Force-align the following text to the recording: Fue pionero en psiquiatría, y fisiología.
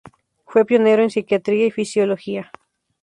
Fue 0.47 0.65
pionero 0.65 1.03
en 1.03 1.11
psiquiatría, 1.11 1.67
y 1.67 1.69
fisiología. 1.69 2.51